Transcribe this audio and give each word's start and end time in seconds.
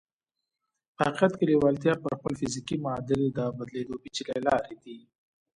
په 0.95 1.01
حقیقت 1.07 1.31
کې 1.37 1.45
لېوالتیا 1.49 1.93
پر 2.03 2.11
خپل 2.19 2.33
فزیکي 2.39 2.75
معادل 2.85 3.21
د 3.37 3.39
بدلېدو 3.57 3.95
پېچلې 4.01 4.39
لارې 4.47 4.71
لري 4.79 4.97